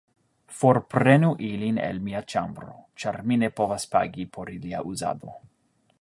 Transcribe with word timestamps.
Forprenu 0.59 1.29
ilin 1.49 1.77
el 1.89 2.01
mia 2.07 2.21
ĉambro, 2.35 2.73
ĉar 3.03 3.21
mi 3.29 3.37
ne 3.45 3.51
povas 3.61 3.89
pagi 3.95 4.29
por 4.39 4.53
ilia 4.59 4.85
uzado. 4.95 5.41